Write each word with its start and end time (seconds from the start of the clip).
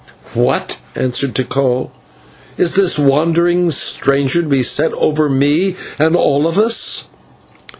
"What?" 0.33 0.77
answered 0.95 1.35
Tikal. 1.35 1.91
"Is 2.57 2.73
this 2.73 2.97
wandering 2.97 3.69
stranger 3.69 4.41
to 4.41 4.47
be 4.49 4.63
set 4.63 4.93
over 4.93 5.29
me 5.29 5.75
and 5.99 6.15
all 6.15 6.47
of 6.47 6.57
us?" 6.57 7.03